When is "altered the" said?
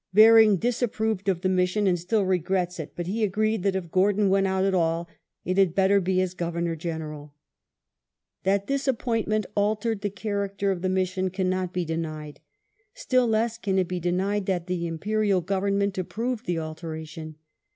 9.55-10.09